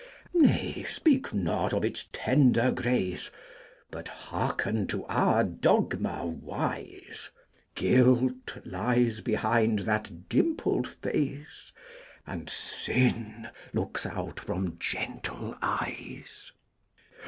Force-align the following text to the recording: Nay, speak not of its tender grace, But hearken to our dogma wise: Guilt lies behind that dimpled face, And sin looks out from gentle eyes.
Nay, 0.33 0.83
speak 0.89 1.31
not 1.31 1.73
of 1.73 1.85
its 1.85 2.07
tender 2.11 2.71
grace, 2.71 3.29
But 3.91 4.07
hearken 4.07 4.87
to 4.87 5.05
our 5.05 5.43
dogma 5.43 6.25
wise: 6.25 7.29
Guilt 7.75 8.65
lies 8.65 9.21
behind 9.21 9.81
that 9.81 10.27
dimpled 10.27 10.87
face, 10.87 11.71
And 12.25 12.49
sin 12.49 13.49
looks 13.73 14.07
out 14.07 14.39
from 14.39 14.79
gentle 14.79 15.55
eyes. 15.61 16.51